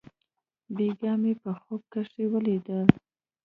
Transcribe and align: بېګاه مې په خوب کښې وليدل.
بېګاه 0.75 1.17
مې 1.21 1.33
په 1.41 1.51
خوب 1.61 1.81
کښې 1.91 2.25
وليدل. 2.31 2.87